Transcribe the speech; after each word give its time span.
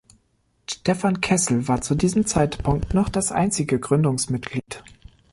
Stefan 0.67 1.21
Kessel 1.21 1.67
war 1.67 1.81
zu 1.81 1.93
diesem 1.93 2.25
Zeitpunkt 2.25 2.95
noch 2.95 3.07
das 3.07 3.31
einzige 3.31 3.79
Gründungsmitglied. 3.79 4.83